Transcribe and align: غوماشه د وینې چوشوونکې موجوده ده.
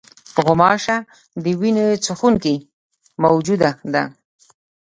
غوماشه 0.43 0.97
د 1.43 1.45
وینې 1.59 1.87
چوشوونکې 2.03 2.55
موجوده 3.23 3.71
ده. 3.93 4.03